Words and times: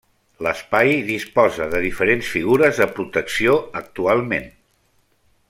L’espai 0.45 0.93
disposa 1.09 1.67
de 1.73 1.81
diferents 1.83 2.31
figures 2.37 2.81
de 2.85 2.89
protecció 2.97 3.55
actualment. 3.83 4.51